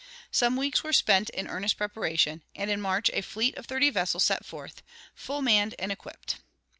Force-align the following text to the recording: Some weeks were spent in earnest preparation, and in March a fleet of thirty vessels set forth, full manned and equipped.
Some 0.31 0.55
weeks 0.55 0.83
were 0.83 0.93
spent 0.93 1.29
in 1.29 1.45
earnest 1.47 1.77
preparation, 1.77 2.41
and 2.55 2.71
in 2.71 2.81
March 2.81 3.11
a 3.13 3.21
fleet 3.21 3.55
of 3.55 3.67
thirty 3.67 3.91
vessels 3.91 4.23
set 4.23 4.43
forth, 4.43 4.81
full 5.13 5.43
manned 5.43 5.75
and 5.77 5.91
equipped. 5.91 6.37